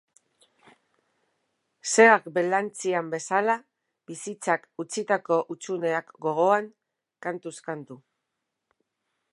[1.89, 3.57] Segak belartzian bezala,
[4.13, 6.73] bizitzak utzitako hutsuneak gogoan,
[7.27, 8.03] kantuz kantu.